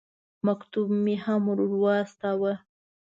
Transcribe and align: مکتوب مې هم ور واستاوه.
مکتوب 0.47 0.87
مې 1.03 1.15
هم 1.25 1.41
ور 1.49 1.59
واستاوه. 1.81 2.53